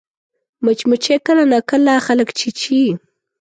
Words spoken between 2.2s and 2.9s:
چیچي